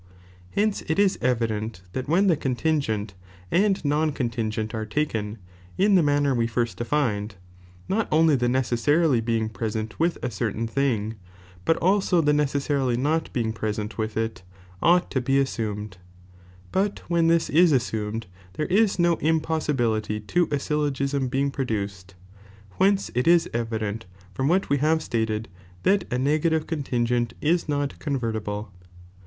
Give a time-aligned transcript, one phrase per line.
[0.49, 3.11] Hence it is evident, that when the eontingent
[3.51, 5.37] and n on contingent are taken,
[5.77, 7.35] in the manner we first defined,
[7.87, 11.17] not only the necessarily being present with a certain thing,
[11.65, 14.41] but also the necessarily not being present with it,
[14.81, 15.99] ought to be assumed j
[16.71, 22.15] but when this is assumed, there is DO impossibility to a syllogism being produced,
[22.77, 25.47] whence it is evident, from what we have staled,
[25.83, 28.73] that a negative con tingent is not convertible.